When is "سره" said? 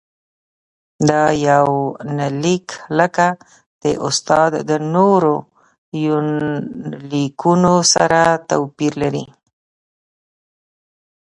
7.93-8.21